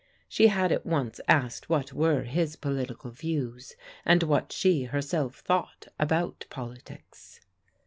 [0.27, 6.47] She at once asked what were his political views, and what she herself thought about
[6.49, 7.39] politics.